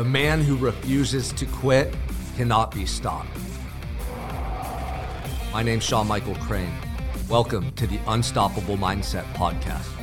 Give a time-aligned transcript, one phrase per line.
[0.00, 1.94] The man who refuses to quit
[2.34, 3.28] cannot be stopped.
[5.52, 6.72] My name's Sean Michael Crane.
[7.28, 9.99] Welcome to the Unstoppable Mindset Podcast.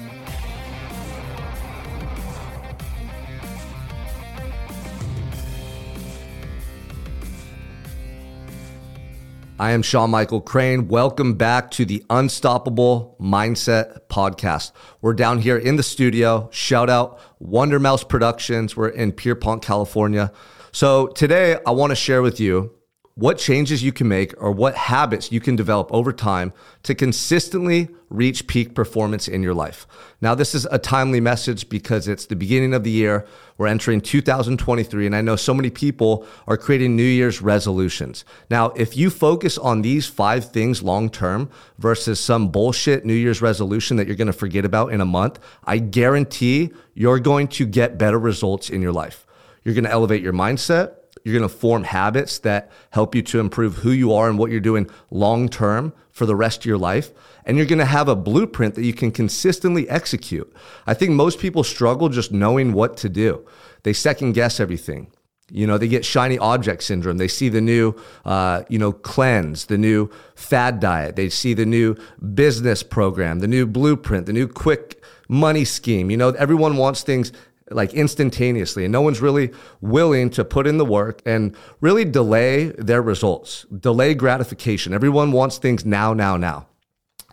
[9.59, 10.87] I am Sean Michael Crane.
[10.87, 14.71] Welcome back to the Unstoppable Mindset Podcast.
[15.01, 16.47] We're down here in the studio.
[16.51, 18.77] Shout out Wondermouse Productions.
[18.77, 20.31] We're in Pierpont, California.
[20.71, 22.76] So today I want to share with you
[23.17, 26.53] what changes you can make or what habits you can develop over time
[26.83, 29.87] to consistently reach peak performance in your life.
[30.21, 33.25] Now, this is a timely message because it's the beginning of the year.
[33.57, 38.23] We're entering 2023, and I know so many people are creating New Year's resolutions.
[38.51, 41.49] Now, if you focus on these five things long term
[41.79, 45.39] versus some bullshit New Year's resolution that you're going to forget about in a month,
[45.63, 49.25] I guarantee you're going to get better results in your life.
[49.63, 50.93] You're going to elevate your mindset.
[51.27, 54.49] You're going to form habits that help you to improve who you are and what
[54.49, 57.11] you're doing long term for the rest of your life.
[57.43, 60.49] And you're going to have a blueprint that you can consistently execute.
[60.85, 63.45] I think most people struggle just knowing what to do.
[63.83, 65.11] They second guess everything.
[65.51, 67.17] You know, they get shiny object syndrome.
[67.17, 71.17] They see the new, uh, you know, cleanse, the new fad diet.
[71.17, 71.97] They see the new
[72.35, 76.09] business program, the new blueprint, the new quick money scheme.
[76.09, 77.33] You know, everyone wants things
[77.69, 79.51] like instantaneously and no one's really
[79.81, 84.93] willing to put in the work and really delay their results delay gratification.
[84.93, 86.67] Everyone wants things now now now.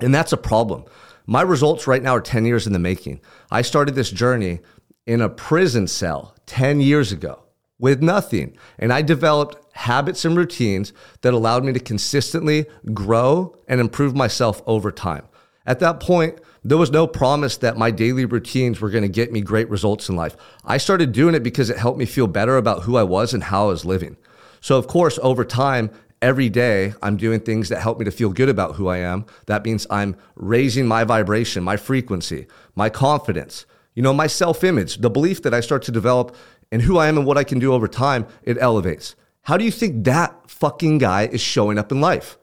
[0.00, 0.84] And that's a problem.
[1.26, 3.20] My results right now are 10 years in the making.
[3.50, 4.60] I started this journey
[5.06, 7.44] in a prison cell 10 years ago
[7.78, 8.56] with nothing.
[8.78, 14.62] And i developed habits and routines that allowed me to consistently grow and improve myself
[14.66, 15.26] over time
[15.66, 19.30] at that point there was no promise that my daily routines were going to get
[19.30, 20.34] me great results in life.
[20.64, 23.44] I started doing it because it helped me feel better about who I was and
[23.44, 24.16] how I was living.
[24.62, 25.90] So, of course, over time,
[26.22, 29.26] every day I'm doing things that help me to feel good about who I am.
[29.44, 34.96] That means I'm raising my vibration, my frequency, my confidence, you know, my self image,
[34.96, 36.34] the belief that I start to develop
[36.72, 39.16] in who I am and what I can do over time, it elevates.
[39.42, 42.38] How do you think that fucking guy is showing up in life?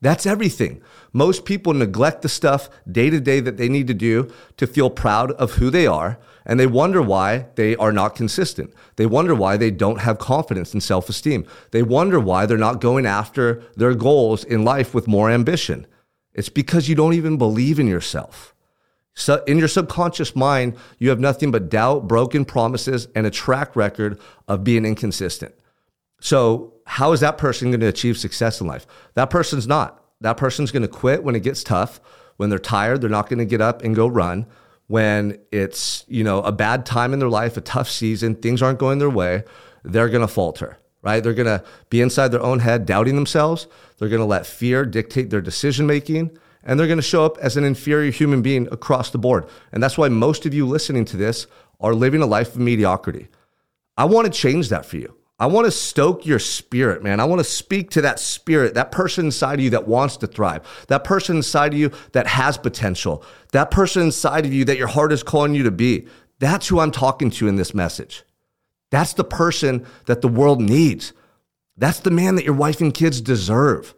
[0.00, 0.80] That's everything.
[1.12, 4.90] Most people neglect the stuff day to day that they need to do to feel
[4.90, 8.72] proud of who they are, and they wonder why they are not consistent.
[8.96, 11.46] They wonder why they don't have confidence and self esteem.
[11.72, 15.86] They wonder why they're not going after their goals in life with more ambition.
[16.32, 18.54] It's because you don't even believe in yourself.
[19.14, 23.74] So in your subconscious mind, you have nothing but doubt, broken promises, and a track
[23.74, 25.56] record of being inconsistent.
[26.20, 28.86] So, how is that person going to achieve success in life?
[29.14, 30.02] That person's not.
[30.20, 32.00] That person's going to quit when it gets tough.
[32.38, 34.46] When they're tired, they're not going to get up and go run.
[34.86, 38.78] When it's, you know, a bad time in their life, a tough season, things aren't
[38.78, 39.44] going their way,
[39.84, 41.22] they're going to falter, right?
[41.22, 43.66] They're going to be inside their own head doubting themselves.
[43.98, 47.38] They're going to let fear dictate their decision making and they're going to show up
[47.38, 49.46] as an inferior human being across the board.
[49.72, 51.46] And that's why most of you listening to this
[51.80, 53.28] are living a life of mediocrity.
[53.96, 55.17] I want to change that for you.
[55.40, 57.20] I want to stoke your spirit, man.
[57.20, 60.26] I want to speak to that spirit, that person inside of you that wants to
[60.26, 63.22] thrive, that person inside of you that has potential,
[63.52, 66.08] that person inside of you that your heart is calling you to be.
[66.40, 68.24] That's who I'm talking to in this message.
[68.90, 71.12] That's the person that the world needs.
[71.76, 73.94] That's the man that your wife and kids deserve.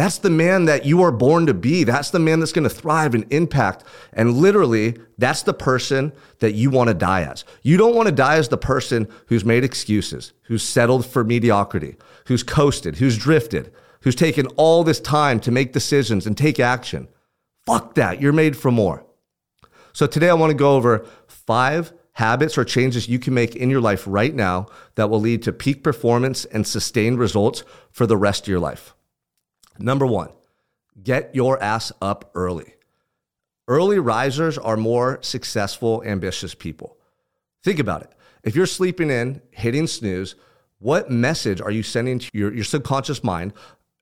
[0.00, 1.84] That's the man that you are born to be.
[1.84, 3.84] That's the man that's going to thrive and impact.
[4.14, 7.44] And literally, that's the person that you want to die as.
[7.60, 11.96] You don't want to die as the person who's made excuses, who's settled for mediocrity,
[12.28, 17.06] who's coasted, who's drifted, who's taken all this time to make decisions and take action.
[17.66, 18.22] Fuck that.
[18.22, 19.04] You're made for more.
[19.92, 23.68] So today I want to go over five habits or changes you can make in
[23.68, 28.16] your life right now that will lead to peak performance and sustained results for the
[28.16, 28.94] rest of your life.
[29.80, 30.30] Number one,
[31.02, 32.74] get your ass up early.
[33.66, 36.98] Early risers are more successful, ambitious people.
[37.62, 38.12] Think about it.
[38.42, 40.34] If you're sleeping in, hitting snooze,
[40.78, 43.52] what message are you sending to your, your subconscious mind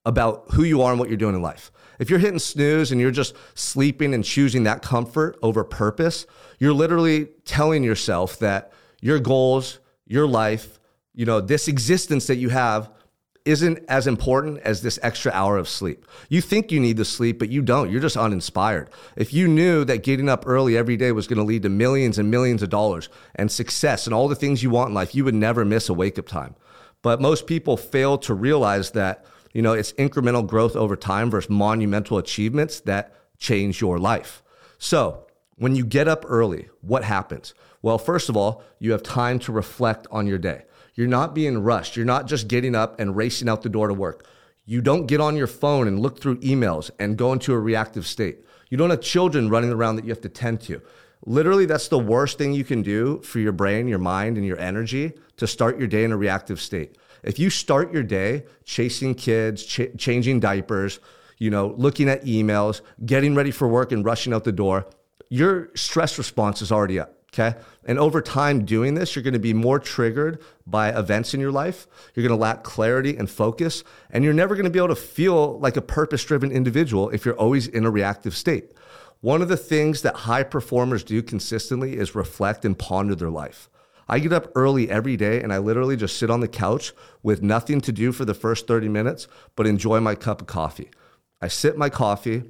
[0.05, 1.71] about who you are and what you're doing in life?
[1.99, 6.27] If you're hitting snooze and you're just sleeping and choosing that comfort over purpose,
[6.59, 10.79] you're literally telling yourself that your goals, your life,
[11.15, 12.91] you know, this existence that you have
[13.49, 16.05] isn't as important as this extra hour of sleep.
[16.29, 17.91] You think you need the sleep, but you don't.
[17.91, 18.91] You're just uninspired.
[19.17, 22.19] If you knew that getting up early every day was going to lead to millions
[22.19, 25.25] and millions of dollars and success and all the things you want in life, you
[25.25, 26.55] would never miss a wake up time.
[27.01, 29.25] But most people fail to realize that,
[29.55, 34.43] you know, it's incremental growth over time versus monumental achievements that change your life.
[34.79, 35.25] So,
[35.57, 37.53] When you get up early, what happens?
[37.83, 40.63] Well, first of all, you have time to reflect on your day.
[40.99, 41.95] You're not being rushed.
[41.95, 44.27] You're not just getting up and racing out the door to work.
[44.67, 48.05] You don't get on your phone and look through emails and go into a reactive
[48.05, 48.45] state.
[48.69, 50.83] You don't have children running around that you have to tend to.
[51.25, 54.59] Literally, that's the worst thing you can do for your brain, your mind, and your
[54.59, 56.99] energy to start your day in a reactive state.
[57.23, 60.99] If you start your day chasing kids, ch- changing diapers,
[61.39, 64.85] you know, looking at emails, getting ready for work and rushing out the door,
[65.29, 67.18] your stress response is already up.
[67.33, 67.59] Okay.
[67.85, 71.53] And over time doing this, you're going to be more triggered by events in your
[71.53, 71.87] life.
[72.15, 73.85] You're going to lack clarity and focus.
[74.11, 77.25] And you're never going to be able to feel like a purpose driven individual if
[77.25, 78.73] you're always in a reactive state.
[79.21, 83.69] One of the things that high performers do consistently is reflect and ponder their life.
[84.09, 86.93] I get up early every day and I literally just sit on the couch
[87.23, 90.91] with nothing to do for the first 30 minutes, but enjoy my cup of coffee.
[91.43, 92.45] I sip my coffee.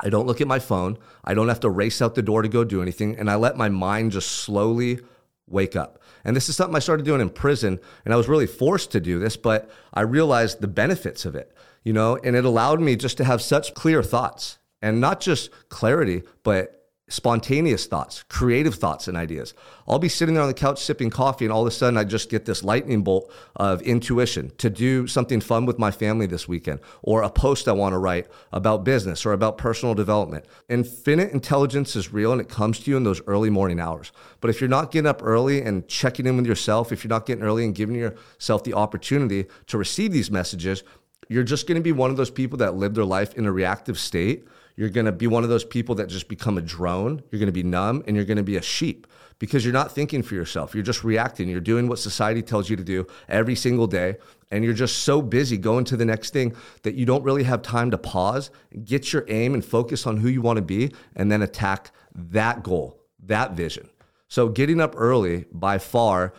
[0.00, 0.98] I don't look at my phone.
[1.24, 3.16] I don't have to race out the door to go do anything.
[3.16, 4.98] And I let my mind just slowly
[5.46, 6.00] wake up.
[6.24, 7.78] And this is something I started doing in prison.
[8.04, 11.52] And I was really forced to do this, but I realized the benefits of it,
[11.84, 15.50] you know, and it allowed me just to have such clear thoughts and not just
[15.68, 16.83] clarity, but
[17.14, 19.54] spontaneous thoughts, creative thoughts and ideas.
[19.86, 22.02] I'll be sitting there on the couch sipping coffee, and all of a sudden I
[22.02, 26.48] just get this lightning bolt of intuition to do something fun with my family this
[26.48, 30.44] weekend, or a post I want to write about business or about personal development.
[30.68, 34.10] Infinite intelligence is real and it comes to you in those early morning hours.
[34.40, 37.26] But if you're not getting up early and checking in with yourself, if you're not
[37.26, 40.82] getting early and giving yourself the opportunity to receive these messages,
[41.28, 43.52] you're just going to be one of those people that live their life in a
[43.52, 47.22] reactive state you're going to be one of those people that just become a drone.
[47.30, 49.06] You're going to be numb and you're going to be a sheep
[49.38, 50.74] because you're not thinking for yourself.
[50.74, 51.48] You're just reacting.
[51.48, 54.16] You're doing what society tells you to do every single day.
[54.50, 57.62] And you're just so busy going to the next thing that you don't really have
[57.62, 58.50] time to pause,
[58.84, 62.62] get your aim and focus on who you want to be, and then attack that
[62.62, 63.88] goal, that vision.
[64.28, 66.34] So, getting up early by far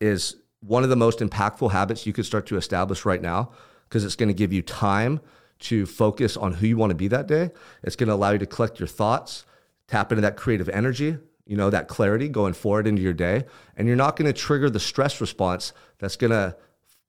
[0.00, 3.50] is one of the most impactful habits you could start to establish right now
[3.88, 5.20] because it's going to give you time
[5.60, 7.50] to focus on who you want to be that day.
[7.82, 9.44] It's going to allow you to collect your thoughts,
[9.88, 11.16] tap into that creative energy,
[11.46, 13.44] you know, that clarity going forward into your day.
[13.76, 16.56] And you're not going to trigger the stress response that's going to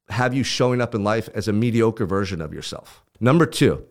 [0.10, 3.04] have you showing up in life as a mediocre version of yourself.
[3.20, 3.86] Number two,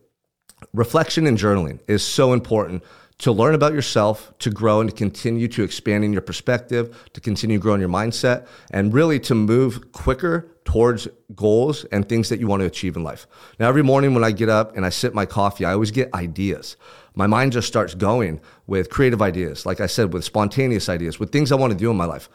[0.73, 2.83] reflection and journaling is so important
[3.19, 7.21] to learn about yourself, to grow and to continue to expand in your perspective, to
[7.21, 11.07] continue growing your mindset, and really to move quicker towards
[11.37, 13.29] goals and things that you want to achieve in life.
[13.61, 16.13] Now, every morning when I get up and I sip my coffee, I always get
[16.13, 16.77] ideas.
[17.15, 21.31] My mind just starts going with creative ideas, like I said, with spontaneous ideas, with
[21.31, 22.29] things I want to do in my life.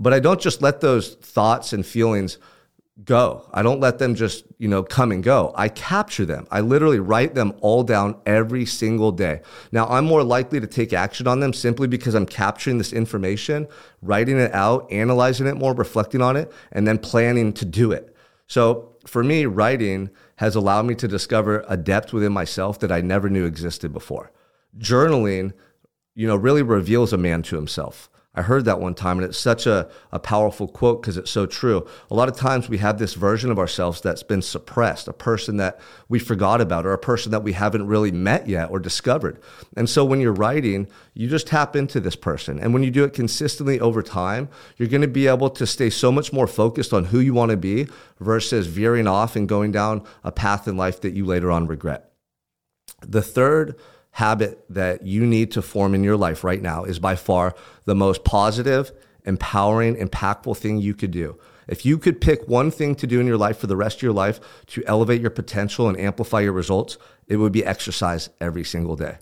[0.00, 2.38] But I don't just let those thoughts and feelings
[3.02, 3.48] go.
[3.52, 5.52] I don't let them just, you know, come and go.
[5.56, 6.46] I capture them.
[6.50, 9.40] I literally write them all down every single day.
[9.72, 13.66] Now, I'm more likely to take action on them simply because I'm capturing this information,
[14.00, 18.14] writing it out, analyzing it more, reflecting on it, and then planning to do it.
[18.46, 23.00] So, for me, writing has allowed me to discover a depth within myself that I
[23.00, 24.30] never knew existed before.
[24.78, 25.52] Journaling,
[26.14, 28.08] you know, really reveals a man to himself.
[28.36, 31.46] I heard that one time, and it's such a, a powerful quote because it's so
[31.46, 31.86] true.
[32.10, 35.56] A lot of times we have this version of ourselves that's been suppressed, a person
[35.58, 35.78] that
[36.08, 39.40] we forgot about, or a person that we haven't really met yet or discovered.
[39.76, 42.58] And so when you're writing, you just tap into this person.
[42.58, 44.48] And when you do it consistently over time,
[44.78, 47.52] you're going to be able to stay so much more focused on who you want
[47.52, 47.86] to be
[48.18, 52.10] versus veering off and going down a path in life that you later on regret.
[53.00, 53.76] The third
[54.14, 57.52] habit that you need to form in your life right now is by far
[57.84, 58.92] the most positive,
[59.24, 61.36] empowering, impactful thing you could do.
[61.66, 64.02] If you could pick one thing to do in your life for the rest of
[64.02, 68.62] your life to elevate your potential and amplify your results, it would be exercise every
[68.62, 69.18] single day.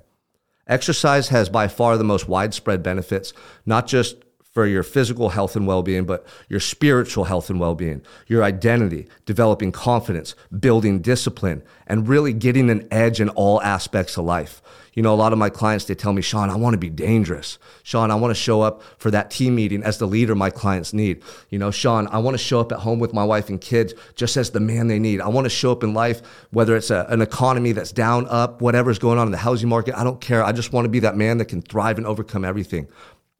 [0.67, 3.33] Exercise has by far the most widespread benefits,
[3.65, 4.17] not just
[4.53, 8.45] for your physical health and well being, but your spiritual health and well being, your
[8.45, 14.63] identity, developing confidence, building discipline, and really getting an edge in all aspects of life.
[14.95, 16.91] You know, a lot of my clients, they tell me, Sean, I want to be
[16.91, 17.59] dangerous.
[17.83, 20.93] Sean, I want to show up for that team meeting as the leader my clients
[20.93, 21.23] need.
[21.49, 23.95] You know, Sean, I want to show up at home with my wife and kids
[24.17, 25.23] just as the man they need.
[25.23, 28.61] I want to show up in life, whether it's a, an economy that's down, up,
[28.61, 29.99] whatever's going on in the housing market.
[29.99, 30.45] I don't care.
[30.45, 32.87] I just want to be that man that can thrive and overcome everything.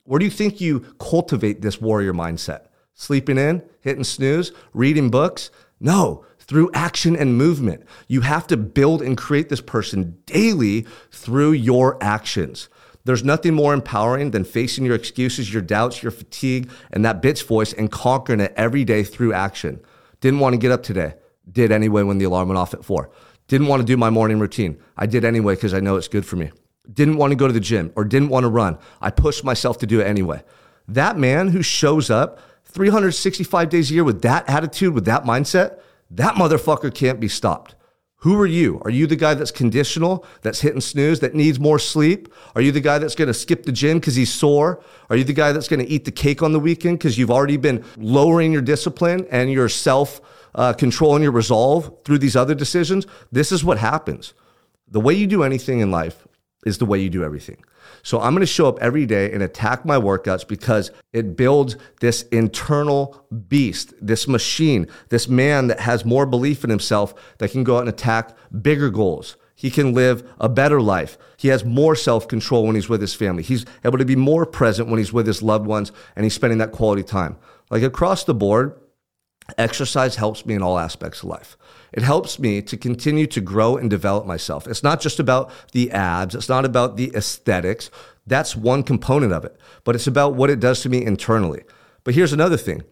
[0.05, 2.67] Where do you think you cultivate this warrior mindset?
[2.95, 5.51] Sleeping in, hitting snooze, reading books?
[5.79, 7.85] No, through action and movement.
[8.09, 12.69] You have to build and create this person daily through your actions.
[13.05, 17.47] There's nothing more empowering than facing your excuses, your doubts, your fatigue, and that bitch
[17.47, 19.81] voice and conquering it every day through action.
[20.21, 21.15] Didn't want to get up today.
[21.51, 23.11] Did anyway when the alarm went off at four.
[23.49, 24.81] Didn't want to do my morning routine.
[24.97, 26.51] I did anyway because I know it's good for me.
[26.93, 28.79] Didn't want to go to the gym or didn't want to run.
[29.01, 30.43] I pushed myself to do it anyway.
[30.89, 35.81] That man who shows up 365 days a year with that attitude, with that mindset,
[36.11, 37.75] that motherfucker can't be stopped.
[38.23, 38.81] Who are you?
[38.85, 42.33] Are you the guy that's conditional, that's hitting snooze, that needs more sleep?
[42.55, 44.81] Are you the guy that's going to skip the gym because he's sore?
[45.11, 47.33] Are you the guy that's going to eat the cake on the weekend because you've
[47.33, 50.21] already been lowering your discipline and your self
[50.55, 53.09] uh, control and your resolve through these other decisions?
[53.33, 54.35] This is what happens.
[54.87, 56.25] The way you do anything in life
[56.65, 57.63] is the way you do everything.
[58.03, 61.77] So I'm going to show up every day and attack my workouts because it builds
[62.01, 67.65] this internal beast, this machine, this man that has more belief in himself that can
[67.65, 69.37] go out and attack bigger goals.
[69.55, 71.19] He can live a better life.
[71.37, 73.43] He has more self control when he's with his family.
[73.43, 76.59] He's able to be more present when he's with his loved ones and he's spending
[76.59, 77.37] that quality time.
[77.71, 78.75] Like across the board,
[79.59, 81.57] exercise helps me in all aspects of life.
[81.93, 84.67] It helps me to continue to grow and develop myself.
[84.67, 87.91] It's not just about the abs, it's not about the aesthetics.
[88.27, 91.65] That's one component of it, but it's about what it does to me internally.
[92.05, 92.83] But here's another thing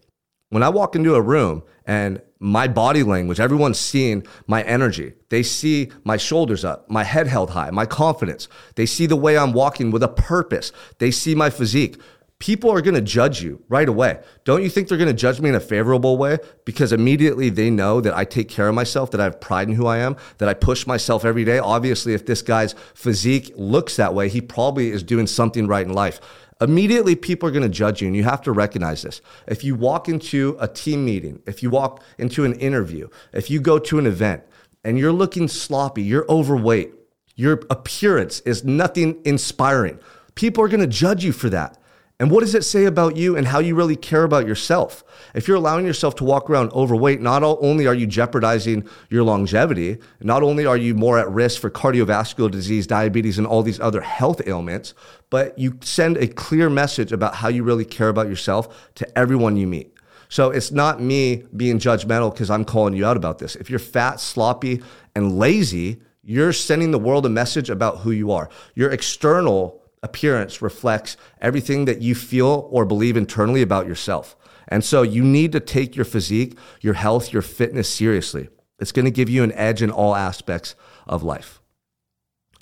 [0.51, 5.13] when I walk into a room and my body language, everyone's seeing my energy.
[5.29, 8.49] They see my shoulders up, my head held high, my confidence.
[8.75, 10.73] They see the way I'm walking with a purpose.
[10.99, 12.01] They see my physique
[12.41, 14.19] people are going to judge you right away.
[14.45, 16.39] Don't you think they're going to judge me in a favorable way?
[16.65, 19.75] Because immediately they know that I take care of myself, that I have pride in
[19.75, 21.59] who I am, that I push myself every day.
[21.59, 25.93] Obviously, if this guy's physique looks that way, he probably is doing something right in
[25.93, 26.21] life.
[26.63, 29.21] Immediately, people are going to judge you, and you have to recognize this.
[29.47, 33.61] If you walk into a team meeting, if you walk into an interview, if you
[33.61, 34.43] go to an event
[34.83, 36.95] and you're looking sloppy, you're overweight,
[37.35, 39.99] your appearance is nothing inspiring,
[40.35, 41.79] people are going to judge you for that.
[42.21, 45.03] And what does it say about you and how you really care about yourself?
[45.35, 49.97] If you're allowing yourself to walk around overweight, not only are you jeopardizing your longevity,
[50.21, 54.03] not only are you more at risk for cardiovascular disease, diabetes, and all these other
[54.03, 54.93] health ailments,
[55.31, 59.57] but you send a clear message about how you really care about yourself to everyone
[59.57, 59.95] you meet.
[60.29, 63.57] So it's not me being judgmental because I'm calling you out about this.
[63.57, 64.83] If you're fat, sloppy,
[65.17, 68.51] and lazy, you're sending the world a message about who you are.
[68.75, 74.37] Your external appearance reflects everything that you feel or believe internally about yourself.
[74.69, 78.49] And so you need to take your physique, your health, your fitness seriously.
[78.79, 80.75] It's going to give you an edge in all aspects
[81.07, 81.61] of life.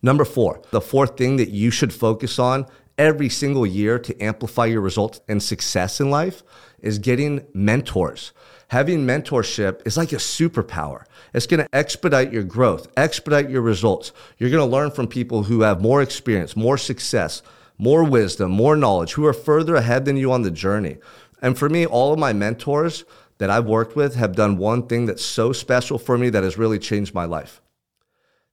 [0.02, 2.66] Number four, the fourth thing that you should focus on
[2.96, 6.42] every single year to amplify your results and success in life
[6.80, 8.32] is getting mentors.
[8.68, 11.04] Having mentorship is like a superpower.
[11.34, 14.12] It's going to expedite your growth, expedite your results.
[14.38, 17.42] You're going to learn from people who have more experience, more success,
[17.78, 20.98] more wisdom, more knowledge, who are further ahead than you on the journey.
[21.40, 23.04] And for me, all of my mentors
[23.38, 26.58] that I've worked with have done one thing that's so special for me that has
[26.58, 27.60] really changed my life.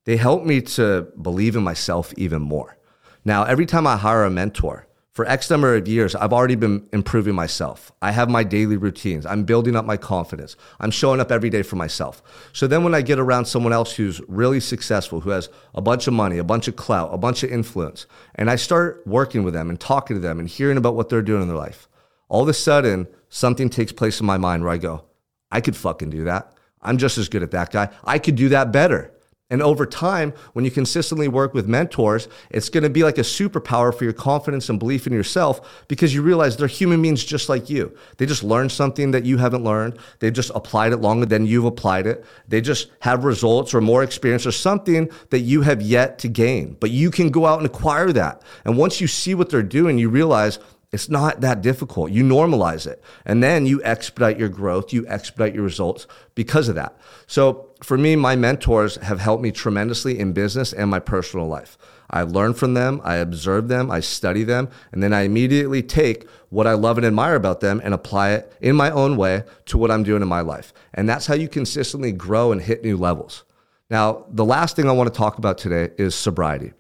[0.06, 2.78] They help me to believe in myself even more.
[3.24, 6.90] Now, every time I hire a mentor, for X number of years, I've already been
[6.92, 7.90] improving myself.
[8.02, 9.26] I have my daily routines.
[9.26, 10.58] I'm building up my confidence.
[10.82, 12.22] I'm showing up every day for myself.
[12.52, 16.08] So then when I get around someone else who's really successful, who has a bunch
[16.08, 19.54] of money, a bunch of clout, a bunch of influence, and I start working with
[19.54, 21.88] them and talking to them and hearing about what they're doing in their life,
[22.28, 25.06] all of a sudden something takes place in my mind where I go,
[25.50, 26.52] I could fucking do that.
[26.82, 27.88] I'm just as good at that guy.
[28.04, 29.15] I could do that better.
[29.52, 33.22] And over time, when you consistently work with mentors, it's going to be like a
[33.22, 37.48] superpower for your confidence and belief in yourself because you realize they're human beings just
[37.48, 37.96] like you.
[38.18, 40.00] They just learned something that you haven't learned.
[40.18, 42.26] They've just applied it longer than you've applied it.
[42.48, 46.76] They just have results or more experience or something that you have yet to gain.
[46.80, 48.42] But you can go out and acquire that.
[48.64, 50.58] And once you see what they're doing, you realize
[50.92, 52.12] it's not that difficult.
[52.12, 53.04] You normalize it.
[53.26, 56.98] And then you expedite your growth, you expedite your results because of that.
[57.28, 61.78] So for me, my mentors have helped me tremendously in business and my personal life.
[62.10, 66.30] I learn from them, I observe them, I study them, and then I immediately take
[66.50, 69.78] what I love and admire about them and apply it in my own way to
[69.78, 70.72] what I'm doing in my life.
[70.94, 73.44] And that's how you consistently grow and hit new levels.
[73.90, 76.74] Now, the last thing I want to talk about today is sobriety.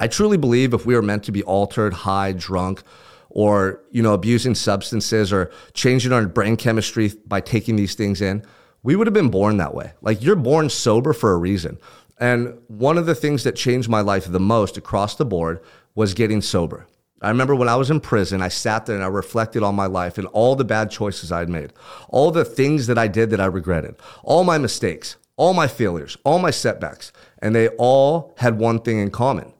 [0.00, 2.82] I truly believe if we are meant to be altered, high, drunk,
[3.30, 8.44] or you know abusing substances or changing our brain chemistry by taking these things in
[8.82, 9.92] we would have been born that way.
[10.00, 11.78] Like you're born sober for a reason.
[12.20, 15.60] And one of the things that changed my life the most across the board
[15.94, 16.86] was getting sober.
[17.20, 19.86] I remember when I was in prison, I sat there and I reflected on my
[19.86, 21.72] life and all the bad choices I'd made,
[22.08, 26.16] all the things that I did that I regretted, all my mistakes, all my failures,
[26.24, 27.12] all my setbacks.
[27.40, 29.52] And they all had one thing in common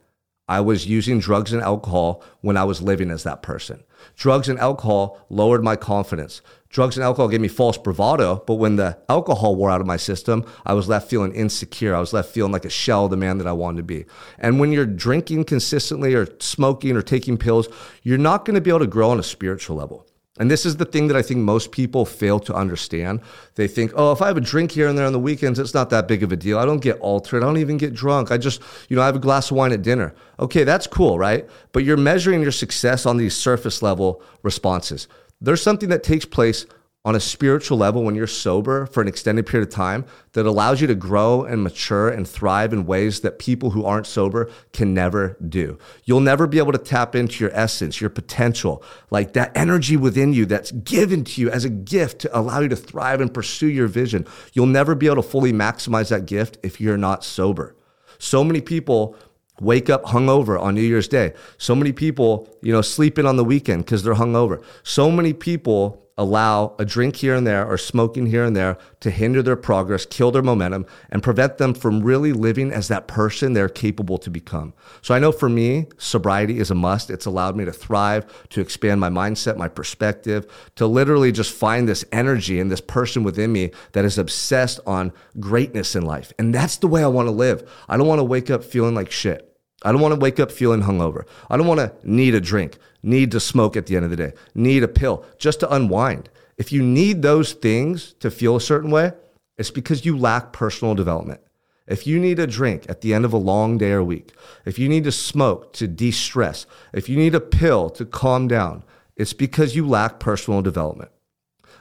[0.49, 3.85] I was using drugs and alcohol when I was living as that person.
[4.17, 6.41] Drugs and alcohol lowered my confidence.
[6.71, 9.97] Drugs and alcohol gave me false bravado, but when the alcohol wore out of my
[9.97, 11.95] system, I was left feeling insecure.
[11.95, 14.07] I was left feeling like a shell of the man that I wanted to be.
[14.39, 17.69] And when you're drinking consistently or smoking or taking pills,
[18.03, 20.07] you're not going to be able to grow on a spiritual level.
[20.39, 23.21] And this is the thing that I think most people fail to understand.
[23.57, 25.75] They think, oh, if I have a drink here and there on the weekends, it's
[25.75, 26.59] not that big of a deal.
[26.59, 27.43] I don't get altered.
[27.43, 28.31] I don't even get drunk.
[28.31, 30.15] I just, you know, I have a glass of wine at dinner.
[30.39, 31.49] Okay, that's cool, right?
[31.73, 35.09] But you're measuring your success on these surface level responses.
[35.41, 36.67] There's something that takes place
[37.09, 40.79] on a spiritual level when you're sober for an extended period of time that allows
[40.83, 44.93] you to grow and mature and thrive in ways that people who aren't sober can
[44.93, 45.79] never do.
[46.05, 50.35] You'll never be able to tap into your essence, your potential, like that energy within
[50.35, 53.69] you that's given to you as a gift to allow you to thrive and pursue
[53.69, 54.27] your vision.
[54.53, 57.75] You'll never be able to fully maximize that gift if you're not sober.
[58.19, 59.17] So many people
[59.63, 61.33] wake up hungover on New Year's Day.
[61.57, 64.63] So many people, you know, sleep in on the weekend because they're hungover.
[64.83, 69.11] So many people allow a drink here and there or smoking here and there to
[69.11, 73.53] hinder their progress, kill their momentum, and prevent them from really living as that person
[73.53, 74.75] they're capable to become.
[75.01, 77.09] So I know for me, sobriety is a must.
[77.09, 81.89] It's allowed me to thrive, to expand my mindset, my perspective, to literally just find
[81.89, 86.33] this energy and this person within me that is obsessed on greatness in life.
[86.39, 87.71] And that's the way I want to live.
[87.89, 89.48] I don't want to wake up feeling like shit.
[89.83, 91.25] I don't want to wake up feeling hungover.
[91.49, 94.17] I don't want to need a drink, need to smoke at the end of the
[94.17, 96.31] day, need a pill just to unwind.
[96.57, 99.13] If you need those things to feel a certain way,
[99.57, 101.41] it's because you lack personal development.
[101.87, 104.33] If you need a drink at the end of a long day or week,
[104.67, 108.47] if you need to smoke to de stress, if you need a pill to calm
[108.47, 108.85] down,
[109.17, 111.11] it's because you lack personal development.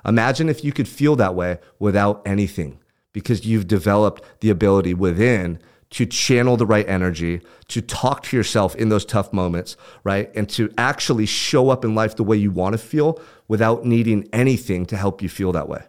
[0.06, 2.80] Imagine if you could feel that way without anything
[3.12, 8.76] because you've developed the ability within to channel the right energy, to talk to yourself
[8.76, 10.30] in those tough moments, right?
[10.36, 14.28] And to actually show up in life the way you want to feel without needing
[14.34, 15.84] anything to help you feel that way.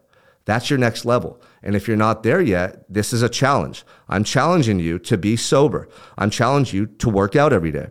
[0.45, 1.43] That's your next level.
[1.63, 3.85] And if you're not there yet, this is a challenge.
[4.09, 5.89] I'm challenging you to be sober.
[6.17, 7.89] I'm challenging you to work out every day.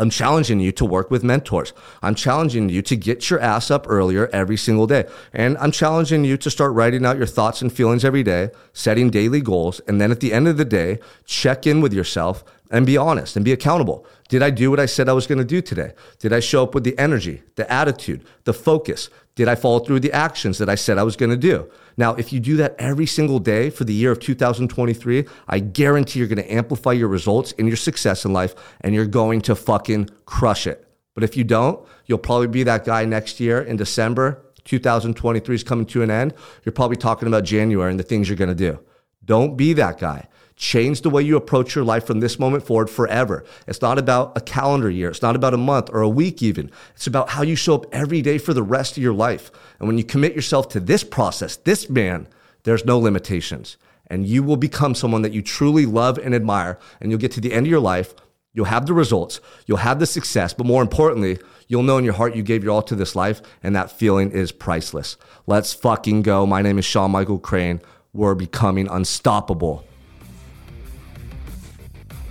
[0.00, 1.74] I'm challenging you to work with mentors.
[2.02, 5.04] I'm challenging you to get your ass up earlier every single day.
[5.34, 9.10] And I'm challenging you to start writing out your thoughts and feelings every day, setting
[9.10, 9.80] daily goals.
[9.80, 13.36] And then at the end of the day, check in with yourself and be honest
[13.36, 14.06] and be accountable.
[14.30, 15.92] Did I do what I said I was going to do today?
[16.18, 19.10] Did I show up with the energy, the attitude, the focus?
[19.34, 21.70] Did I follow through the actions that I said I was going to do?
[21.96, 26.18] Now, if you do that every single day for the year of 2023, I guarantee
[26.18, 29.54] you're going to amplify your results and your success in life and you're going to
[29.54, 30.86] fucking crush it.
[31.14, 34.42] But if you don't, you'll probably be that guy next year in December.
[34.64, 36.34] 2023 is coming to an end.
[36.64, 38.80] You're probably talking about January and the things you're going to do.
[39.24, 40.28] Don't be that guy.
[40.60, 43.46] Change the way you approach your life from this moment forward forever.
[43.66, 45.08] It's not about a calendar year.
[45.08, 46.70] It's not about a month or a week even.
[46.94, 49.50] It's about how you show up every day for the rest of your life.
[49.78, 52.28] And when you commit yourself to this process, this man,
[52.64, 53.78] there's no limitations.
[54.08, 56.78] And you will become someone that you truly love and admire.
[57.00, 58.12] And you'll get to the end of your life.
[58.52, 59.40] You'll have the results.
[59.64, 60.52] You'll have the success.
[60.52, 63.40] But more importantly, you'll know in your heart you gave your all to this life.
[63.62, 65.16] And that feeling is priceless.
[65.46, 66.44] Let's fucking go.
[66.44, 67.80] My name is Sean Michael Crane.
[68.12, 69.86] We're becoming unstoppable.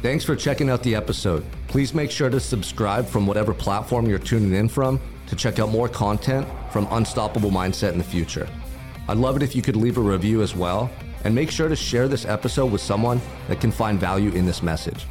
[0.02, 1.44] Thanks for checking out the episode.
[1.68, 5.70] Please make sure to subscribe from whatever platform you're tuning in from to check out
[5.70, 8.48] more content from Unstoppable Mindset in the future.
[9.10, 10.90] I'd love it if you could leave a review as well,
[11.26, 14.64] and make sure to share this episode with someone that can find value in this
[14.64, 15.06] message.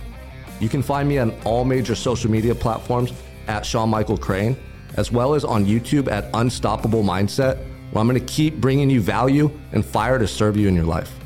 [0.59, 3.13] You can find me on all major social media platforms
[3.47, 4.57] at Sean Michael Crane,
[4.97, 7.59] as well as on YouTube at Unstoppable Mindset,
[7.91, 10.87] where I'm going to keep bringing you value and fire to serve you in your
[10.87, 11.18] life.